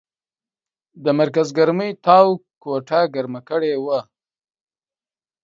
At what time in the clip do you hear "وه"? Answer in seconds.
3.85-3.99